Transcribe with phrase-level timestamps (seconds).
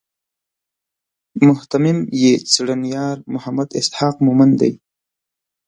[1.47, 4.73] مهتمم یې څېړنیار محمد اسحاق مومند دی.